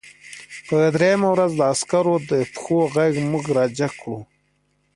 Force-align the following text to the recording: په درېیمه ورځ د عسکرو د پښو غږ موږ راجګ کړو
په 0.67 0.77
درېیمه 0.95 1.27
ورځ 1.31 1.51
د 1.55 1.61
عسکرو 1.73 2.15
د 2.31 2.33
پښو 2.53 2.79
غږ 2.95 3.13
موږ 3.31 3.43
راجګ 3.57 3.91
کړو 4.01 4.19